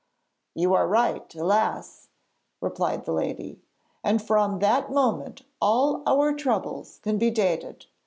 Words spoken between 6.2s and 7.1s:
troubles